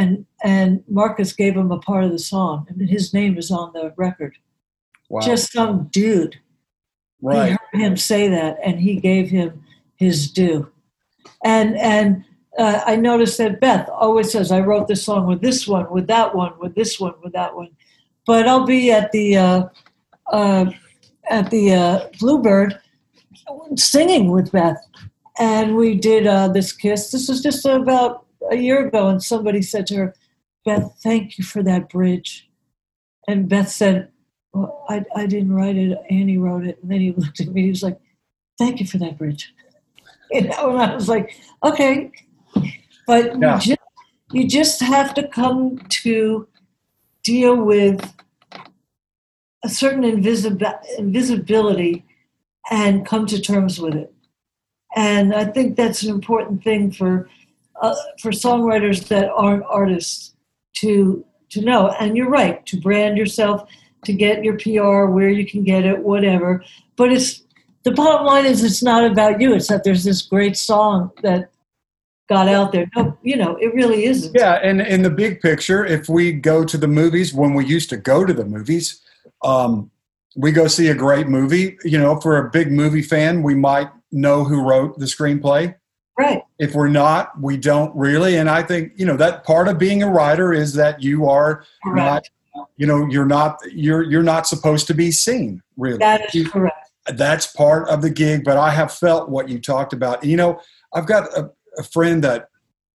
[0.00, 3.72] and and Marcus gave him a part of the song and his name is on
[3.74, 4.34] the record.
[5.10, 5.20] Wow.
[5.20, 6.38] Just some dude.
[7.20, 7.50] right.
[7.50, 9.62] He heard him say that, and he gave him
[9.96, 10.70] his due.
[11.44, 12.24] And and
[12.58, 16.06] uh, I noticed that Beth always says, "I wrote this song with this one, with
[16.06, 17.70] that one, with this one, with that one."
[18.26, 19.62] But I'll be at the uh,
[20.32, 20.70] uh,
[21.28, 22.78] at the uh, Bluebird
[23.76, 24.80] singing with Beth,
[25.38, 27.10] and we did uh, this kiss.
[27.10, 30.14] This was just about a year ago, and somebody said to her,
[30.64, 32.48] "Beth, thank you for that bridge."
[33.28, 34.10] And Beth said,
[34.52, 35.96] well, I, I didn't write it.
[36.10, 36.78] Annie wrote it.
[36.82, 37.62] And then he looked at me.
[37.62, 38.00] He was like,
[38.58, 39.54] "Thank you for that bridge."
[40.32, 41.34] You know, and I was like,
[41.64, 42.12] "Okay,"
[43.04, 43.56] but Yeah.
[43.56, 43.80] you, just,
[44.30, 46.46] you just have to come to
[47.24, 48.14] deal with
[49.64, 52.04] a certain invisibi- invisibility
[52.70, 54.14] and come to terms with it.
[54.94, 57.28] And I think that's an important thing for
[57.80, 60.34] uh, for songwriters that aren't artists
[60.76, 61.88] to to know.
[62.00, 63.68] And you're right to brand yourself,
[64.04, 66.64] to get your PR where you can get it, whatever.
[66.96, 67.42] But it's
[67.82, 69.54] the bottom line is it's not about you.
[69.54, 71.50] It's that there's this great song that
[72.28, 72.88] got out there.
[72.96, 74.34] No, you know, it really isn't.
[74.34, 77.90] Yeah, and in the big picture, if we go to the movies when we used
[77.90, 79.00] to go to the movies,
[79.42, 79.90] um,
[80.36, 81.76] we go see a great movie.
[81.84, 85.74] You know, for a big movie fan, we might know who wrote the screenplay.
[86.20, 86.42] Right.
[86.58, 88.36] If we're not, we don't really.
[88.36, 91.64] And I think you know that part of being a writer is that you are
[91.82, 92.30] Correct.
[92.54, 95.62] not, you know, you're not you're you're not supposed to be seen.
[95.76, 96.76] Really, That is You- correct.
[97.14, 100.60] that's part of the gig but i have felt what you talked about you know
[100.94, 102.48] i've got a, a friend that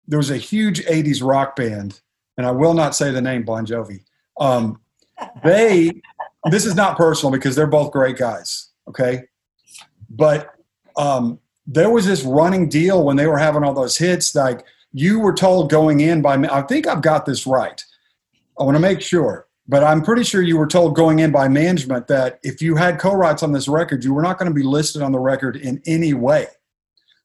[0.06, 2.00] there was a huge 80s rock band
[2.36, 4.00] and i will not say the name bon jovi
[4.38, 4.78] um,
[5.42, 5.90] they
[6.50, 9.24] this is not personal because they're both great guys okay
[10.10, 10.50] but
[10.96, 15.18] um, there was this running deal when they were having all those hits like you
[15.18, 17.84] were told going in by i think i've got this right
[18.58, 21.48] i want to make sure but I'm pretty sure you were told going in by
[21.48, 24.62] management that if you had co-writes on this record, you were not going to be
[24.62, 26.46] listed on the record in any way.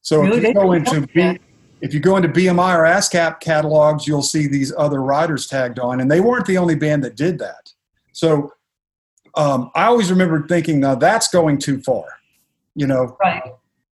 [0.01, 0.37] So Really?
[0.37, 1.37] if you go into B,
[1.81, 5.99] if you go into BMI or ASCAP catalogs, you'll see these other writers tagged on,
[5.99, 7.71] and they weren't the only band that did that.
[8.13, 8.53] So
[9.35, 12.05] um, I always remember thinking, now that's going too far.
[12.75, 13.43] You know, Right.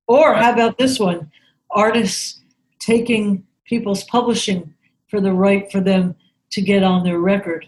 [0.07, 1.31] Or how about this one?
[1.71, 2.41] Artists
[2.79, 4.73] taking people's publishing
[5.09, 6.15] for the right for them
[6.51, 7.67] to get on their record.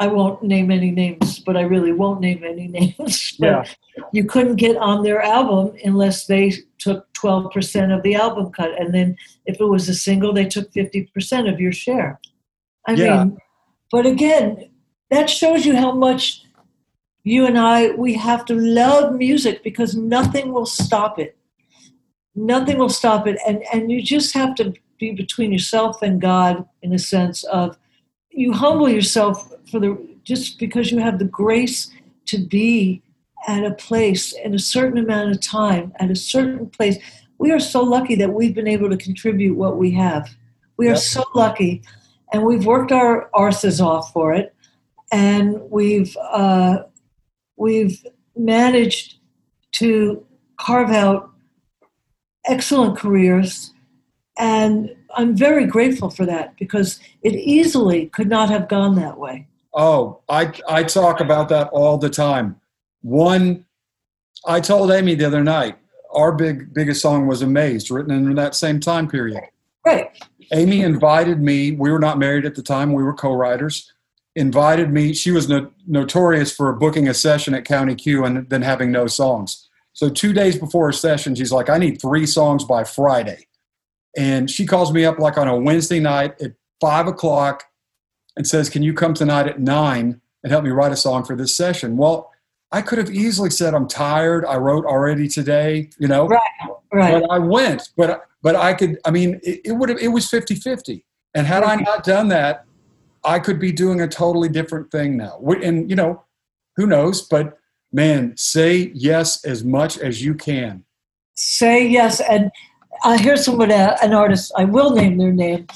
[0.00, 2.66] I won't name any names, but I really won't name any
[2.98, 3.36] names.
[3.38, 3.64] But Yeah.
[4.12, 8.70] You couldn't get on their album unless they took 12% of the album cut.
[8.80, 12.20] And then if it was a single, they took 50% of your share.
[12.88, 13.24] I Yeah.
[13.24, 13.38] mean,
[13.92, 14.70] but again,
[15.10, 16.43] that shows you how much
[17.24, 21.36] you and I, we have to love music because nothing will stop it.
[22.34, 23.38] Nothing will stop it.
[23.46, 27.76] And, and you just have to be between yourself and God in a sense of
[28.30, 31.90] you humble yourself for the just because you have the grace
[32.26, 33.02] to be
[33.46, 36.98] at a place in a certain amount of time at a certain place.
[37.38, 40.34] We are so lucky that we've been able to contribute what we have.
[40.76, 40.98] We are Yep.
[40.98, 41.82] so lucky,
[42.32, 44.54] and we've worked our arses off for it,
[45.12, 46.84] and we've uh,
[47.56, 48.04] we've
[48.36, 49.16] managed
[49.72, 50.24] to
[50.58, 51.30] carve out
[52.46, 53.72] excellent careers,
[54.38, 59.48] and I'm very grateful for that because it easily could not have gone that way.
[59.72, 62.60] Oh, I I talk about that all the time.
[63.02, 63.64] One,
[64.46, 65.76] I told Aimee the other night,
[66.12, 69.42] our big biggest song was "Amazed," written in that same time period.
[69.84, 70.10] Right.
[70.52, 71.72] Aimee invited me.
[71.72, 72.92] We were not married at the time.
[72.92, 73.92] We were co-writers.
[74.36, 75.14] Invited me.
[75.14, 79.06] She was no, notorious for booking a session at County Q and then having no
[79.06, 79.68] songs.
[79.92, 83.46] So two days before a session, she's like, "I need three songs by Friday,"
[84.16, 87.64] and she calls me up like on a Wednesday night at five o'clock
[88.36, 91.36] and says, "Can you come tonight at nine and help me write a song for
[91.36, 92.32] this session?" Well,
[92.72, 94.44] I could have easily said, "I'm tired.
[94.44, 96.26] I wrote already today," you know.
[96.26, 96.40] Right.
[96.92, 97.22] Right.
[97.22, 98.98] But I went, but but I could.
[99.04, 99.98] I mean, it, it would have.
[99.98, 101.04] It was 50-50.
[101.34, 102.66] and had I not done that,
[103.24, 105.38] I could be doing a totally different thing now.
[105.62, 106.22] And you know,
[106.76, 107.22] who knows?
[107.22, 107.58] But
[107.92, 110.84] man, say yes as much as you can.
[111.34, 112.20] say yes.
[112.20, 112.50] And
[113.02, 115.66] I hear someone, uh, an artist, I will name their name,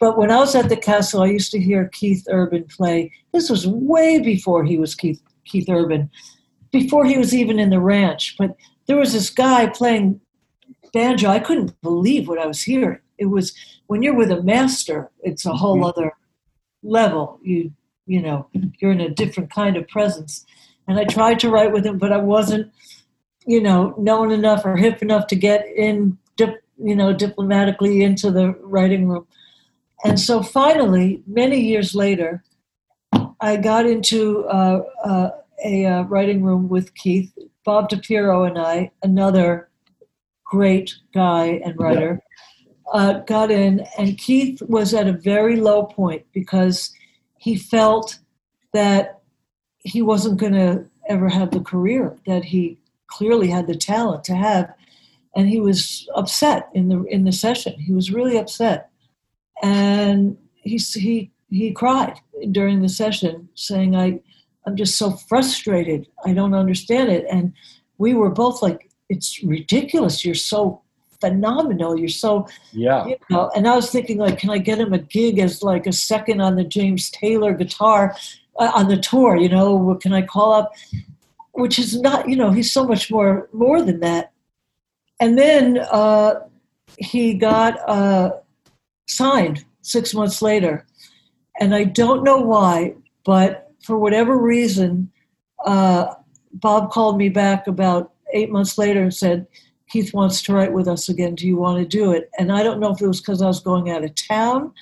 [0.00, 3.12] but when I was at the castle, I used to hear Keith Urban play.
[3.32, 6.10] This was way before he was Keith, Keith Urban,
[6.72, 8.36] before he was even in the ranch.
[8.38, 10.20] But there was this guy playing
[10.94, 11.28] banjo.
[11.28, 12.98] I couldn't believe what I was hearing.
[13.18, 13.54] It was
[13.86, 15.88] when you're with a master, it's a whole Mhm.
[15.88, 16.12] other
[16.82, 17.38] level.
[17.42, 17.72] You
[18.06, 20.44] you know, you're in a different kind of presence.
[20.88, 22.72] And I tried to write with him, but I wasn't
[23.46, 28.30] you know, known enough or hip enough to get in, dip, you know, diplomatically into
[28.30, 29.26] the writing room.
[30.04, 32.42] And so finally, many years later,
[33.40, 35.30] I got into uh, uh,
[35.64, 37.32] a uh, writing room with Keith,
[37.64, 39.68] Bob DiPiero, and I, another
[40.44, 42.20] great guy and writer,
[42.92, 46.92] uh, got in, and Keith was at a very low point because
[47.38, 48.18] he felt
[48.72, 49.20] that
[49.78, 52.78] he wasn't going to ever have the career that he
[53.08, 54.72] clearly had the talent to have
[55.34, 57.78] and he was upset in the in the session.
[57.78, 58.90] He was really upset.
[59.62, 62.18] And he he he cried
[62.50, 64.20] during the session saying i
[64.66, 66.08] i'm just so frustrated.
[66.24, 67.24] I don't understand it.
[67.30, 67.52] And
[67.98, 70.24] we were both like it's ridiculous.
[70.24, 70.82] You're so
[71.22, 71.92] phenomenal.
[72.00, 72.30] You're so
[72.86, 73.00] Yeah.
[73.10, 75.86] you know and i was thinking like can i get him a gig as like
[75.92, 78.02] a second on the james taylor guitar
[78.62, 79.68] uh, on the tour you know?
[79.86, 80.66] What can i call up?
[81.62, 83.32] Which is not you know he's so much more
[83.64, 84.24] more than that.
[85.22, 85.64] And then
[86.02, 86.30] uh,
[87.10, 88.28] he got uh,
[89.20, 89.58] signed
[89.94, 90.74] six months later.
[91.60, 92.74] And i don't know why
[93.30, 93.50] but
[93.86, 94.90] for whatever reason
[95.72, 96.04] uh,
[96.64, 98.04] bob called me back about
[98.38, 99.38] eight months later and said
[99.92, 102.62] keith wants to write with us again do you want to do it and i
[102.62, 104.72] don't know if it was because i was going out of town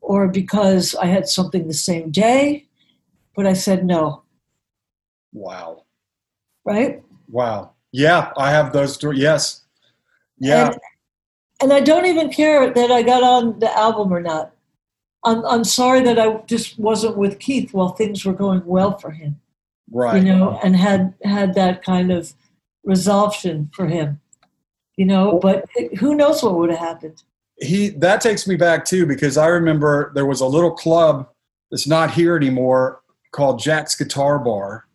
[0.00, 2.66] or because i had something the same day
[3.34, 4.22] but i said no
[5.32, 5.84] Wow.
[6.64, 7.72] right Wow.
[7.92, 9.12] Yeah, I have those two.
[9.12, 9.62] Yes.
[10.38, 10.66] Yeah.
[10.66, 10.78] And,
[11.62, 14.52] and I don't even care that I got on the album or not.
[15.24, 19.10] I'm, I'm sorry that I just wasn't with Keith while things were going well for
[19.10, 19.40] him,
[19.90, 20.22] right.
[20.22, 22.32] you know, and had had that kind of
[22.84, 24.20] resolution for him,
[24.96, 25.38] you know.
[25.40, 25.66] But
[25.98, 27.22] who knows what would have happened?
[27.58, 31.28] he that takes me back too because I remember there was a little club
[31.70, 33.00] that's not here anymore
[33.32, 34.86] called Jack's Guitar Bar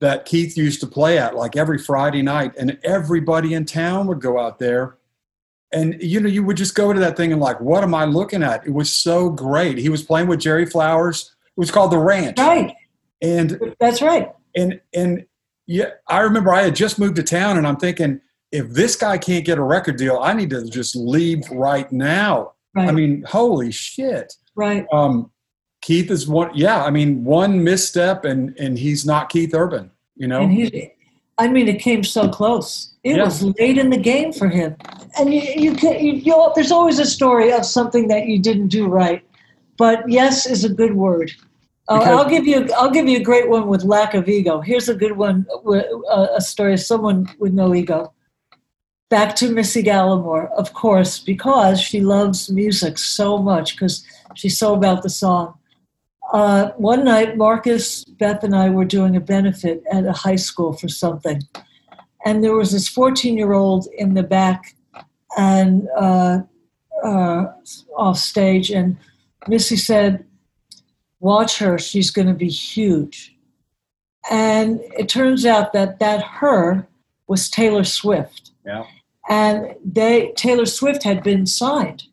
[0.00, 4.20] that Keith used to play at like every Friday night and everybody in town would
[4.20, 4.98] go out there
[5.72, 8.04] and you know you would just go to that thing and like what am I
[8.04, 11.90] looking at it was so great he was playing with Jerry Flowers it was called
[11.90, 12.74] the Ranch Right,
[13.20, 14.30] and that's right.
[14.54, 15.26] and and
[15.66, 18.20] yeah i remember i had just moved to town and i'm thinking
[18.52, 22.52] if this guy can't get a record deal i need to just leave right now
[22.74, 24.86] Right, i mean holy shit right.
[24.92, 25.30] um
[25.80, 30.28] keith is one yeah i mean one misstep and and he's not keith urban you
[30.28, 30.92] know And he,
[31.38, 32.92] I mean, it came so close.
[33.02, 33.24] It Yeah.
[33.24, 34.76] was late in the game for him.
[35.18, 38.68] And you, you can, you, you, there's always a story of something that you didn't
[38.68, 39.22] do right.
[39.78, 41.32] But yes is a good word.
[41.88, 44.60] Uh, I'll give you, I'll give you a great one with lack of ego.
[44.60, 48.12] Here's a good one, uh, a story of someone with no ego.
[49.12, 54.72] Back to Missi Gallimore, of course, because she loves music so much, because she's so
[54.72, 55.52] about the song.
[56.32, 60.72] Uh, one night, Marcus, Beth, and I were doing a benefit at a high school
[60.72, 61.42] for something.
[62.24, 64.76] And there was this 14 year old in the back
[65.36, 66.38] and uh,
[67.04, 67.48] uh,
[67.94, 68.70] off stage.
[68.70, 68.96] And
[69.46, 70.24] Missi said,
[71.20, 73.36] Watch her, she's going to be huge.
[74.30, 76.88] And it turns out that that her
[77.26, 78.52] was Taylor Swift.
[78.64, 78.84] yeah
[79.28, 82.04] And they Taylor Swift had been signed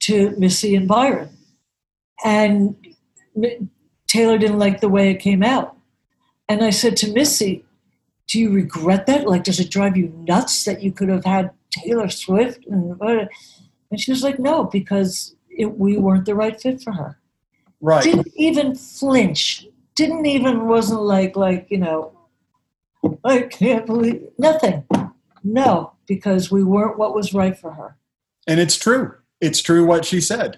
[0.00, 1.30] to Missi and Byron.
[2.24, 2.76] And
[4.06, 5.76] Taylor didn't like the way it came out.
[6.48, 7.64] And I said to Missi,
[8.28, 9.26] Do you regret that?
[9.26, 12.66] Like, does it drive you nuts that you could have had Taylor Swift?
[12.66, 13.26] And, uh,
[13.90, 17.18] and she was like, No, because it, we weren't the right fit for her.
[17.80, 19.66] right Didn't even flinch.
[19.94, 22.12] Didn't even, wasn't like, like, you know,
[23.24, 24.84] I can't believe nothing.
[25.44, 27.96] No, because we weren't what was right for her.
[28.46, 30.50] and it's true it's true what she said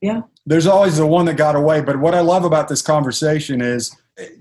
[0.00, 0.20] Yeah.
[0.50, 3.82] there's always the one that got away but what i love about this conversation is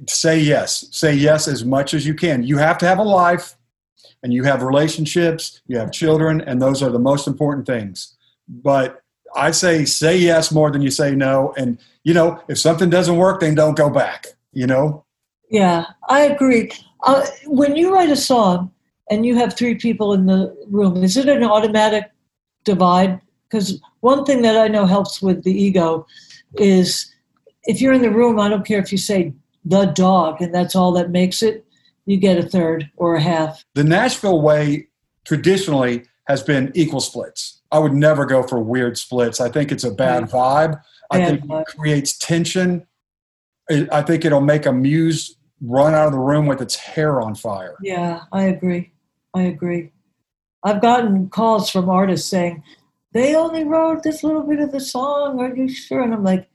[0.08, 3.56] say yes say yes as much as you can you have to have a life
[4.22, 8.16] and you have relationships you have children and those are the most important things
[8.48, 8.88] but
[9.36, 11.70] i say say yes more than you say no and
[12.04, 14.20] you know if something doesn't work then don't go back
[14.62, 14.86] you know
[15.50, 15.86] Yeah,
[16.18, 16.64] I agree.
[17.10, 17.22] Uh,
[17.62, 18.72] when you write a song
[19.10, 22.12] and you have three people in the room, is it an automatic
[22.64, 23.20] divide?
[23.50, 26.06] Because one thing that I know helps with the ego
[26.58, 27.14] is
[27.64, 29.34] if you're in the room, I don't care if you say
[29.66, 31.66] the dog and that's all that makes it.
[32.06, 33.64] you get a third or a half.
[33.76, 34.88] The Nashville way
[35.26, 37.62] traditionally has been equal splits.
[37.72, 39.40] I would never go for weird splits.
[39.42, 40.82] I think it's a bad vibe.
[41.12, 41.62] I Bad think vibe.
[41.62, 42.86] it creates tension.
[43.70, 47.22] I I think it'll make a muse run out of the room with its hair
[47.22, 47.76] on fire.
[47.82, 48.92] Yeah, I agree.
[49.36, 49.92] I agree.
[50.64, 52.64] I've gotten calls from artists saying
[53.14, 55.40] they only wrote this little bit of the song.
[55.40, 56.02] Are you sure?
[56.02, 56.50] And I'm like,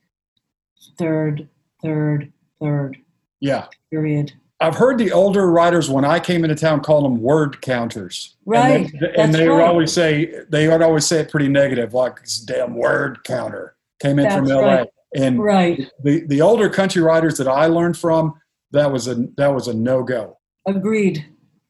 [0.98, 1.48] third,
[1.82, 2.96] third, third.
[3.40, 3.66] Yeah.
[3.90, 4.32] Period.
[4.60, 8.36] I've heard the older writers when I came into town call them word counters.
[8.44, 8.86] Right.
[8.92, 12.20] And, they, and they would always say they would always say it pretty negative, like
[12.20, 14.66] this damn word counter came in from That's LA.
[14.66, 14.88] right.
[15.14, 15.88] And Right.
[16.02, 18.34] the, the older country writers that I learned from,
[18.72, 20.38] that was a that was a no go.
[20.66, 21.24] Agreed.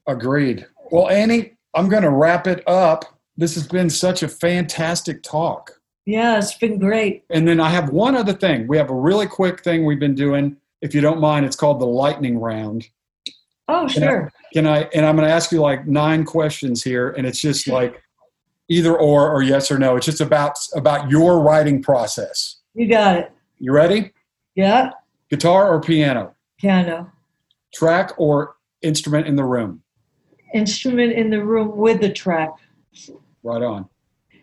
[0.09, 0.67] Agreed.
[0.91, 3.05] Well, Annie, I'm going to wrap it up.
[3.37, 5.73] This has been such a fantastic talk.
[6.07, 7.25] Yeah, it's been great.
[7.31, 8.67] And then I have one other thing.
[8.67, 10.57] We have a really quick thing we've been doing.
[10.81, 12.89] If you don't mind, it's called the lightning round.
[13.69, 14.33] Oh, Can I- sure.
[14.55, 14.89] Can I?
[14.95, 18.03] And I'm going to ask you like nine questions here, and it's just like
[18.71, 19.97] either or or yes or no.
[19.97, 22.57] It's just about about your writing process.
[22.75, 23.33] You got it.
[23.59, 24.13] You ready?
[24.55, 24.93] Yeah.
[25.29, 26.35] Guitar or piano?
[26.59, 27.13] Piano.
[27.75, 29.83] Track or instrument in the room?
[30.55, 32.51] Instrument in the room with the track.
[33.43, 33.89] Right on.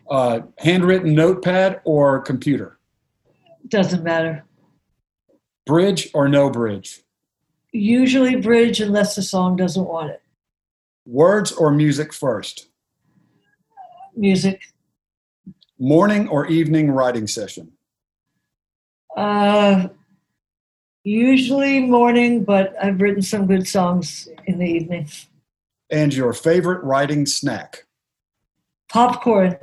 [0.08, 2.78] Uh, handwritten notepad or computer?
[3.68, 4.44] Doesn't matter.
[5.66, 7.00] Bridge or no bridge?
[7.72, 10.22] Usually bridge unless the song doesn't want it.
[11.06, 12.68] Words or music first?
[14.14, 14.62] Music.
[15.78, 17.72] Morning or evening writing session?
[19.16, 19.88] Uh,
[21.02, 25.08] usually morning, but I've written some good songs in the evening.
[25.90, 27.84] And your favorite writing snack?
[28.88, 29.56] Popcorn.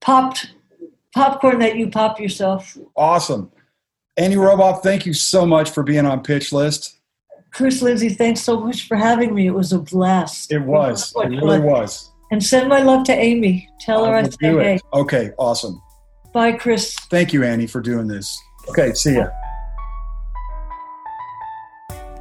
[0.00, 0.54] Popped.
[1.14, 2.76] Popcorn that you pop yourself.
[2.96, 3.50] Awesome.
[4.16, 6.98] Annie Roboff, thank you so much for being on Pitch List.
[7.52, 9.46] Chris Lindsey, thanks so much for having me.
[9.46, 10.52] It was a blast.
[10.52, 11.12] It was.
[11.16, 12.10] It much really was.
[12.30, 13.68] And send my love to Aimee.
[13.80, 14.78] Tell her I, said hey.
[14.92, 15.82] Okay, awesome.
[16.32, 16.94] Bye, Chris.
[17.10, 18.38] Thank you, Annie, for doing this.
[18.68, 19.28] Okay, see ya.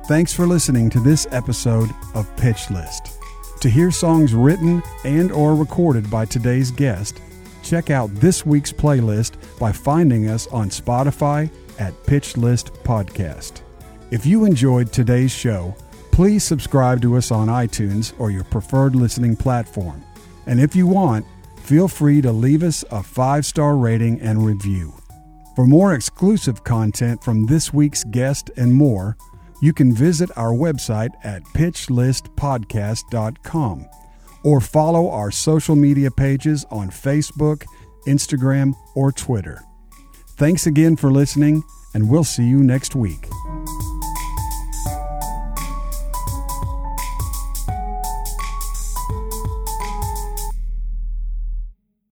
[0.09, 3.19] Thanks for listening to this episode of Pitch List.
[3.61, 7.21] To hear songs written and or recorded by today's guest,
[7.61, 11.47] check out this week's playlist by finding us on Spotify
[11.77, 13.61] at Pitch List Podcast.
[14.09, 15.75] If you enjoyed today's show,
[16.11, 20.03] please subscribe to us on iTunes or your preferred listening platform.
[20.47, 21.23] And if you want,
[21.61, 24.91] feel free to leave us a five-star rating and review.
[25.55, 29.15] For more exclusive content from this week's guest and more,
[29.61, 33.85] you can visit our website at pitchlistpodcast.com
[34.43, 37.65] or follow our social media pages on Facebook,
[38.07, 39.61] Instagram, or Twitter.
[40.37, 41.61] Thanks again for listening,
[41.93, 43.27] and we'll see you next week.